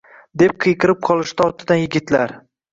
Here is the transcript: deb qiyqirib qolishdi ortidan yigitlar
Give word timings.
deb 0.41 0.55
qiyqirib 0.65 1.05
qolishdi 1.11 1.47
ortidan 1.49 1.85
yigitlar 1.85 2.39